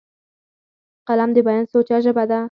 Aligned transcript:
قلم 1.07 1.29
د 1.33 1.37
بیان 1.47 1.65
سوچه 1.73 1.97
ژبه 2.05 2.23
ده 2.29 2.39